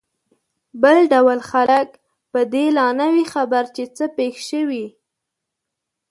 [0.81, 1.87] بل ډول خلک
[2.31, 4.85] په دې لا نه وي خبر چې څه پېښ شوي.